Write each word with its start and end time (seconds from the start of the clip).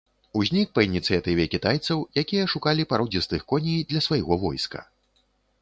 Узнік 0.39 0.71
па 0.77 0.85
ініцыятыве 0.87 1.45
кітайцаў, 1.55 2.01
якія 2.23 2.49
шукалі 2.53 2.89
пародзістых 2.95 3.47
коней 3.53 3.79
для 3.93 4.05
свайго 4.07 4.33
войска. 4.49 4.79